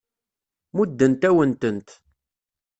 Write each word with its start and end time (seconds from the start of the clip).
Muddent-awen-tent. 0.75 1.89